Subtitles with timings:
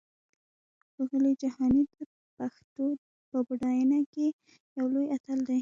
[0.93, 1.95] ښاغلی جهاني د
[2.35, 2.85] پښتو
[3.29, 4.27] په پډاینه کې
[4.77, 5.49] یو لوی اتل دی!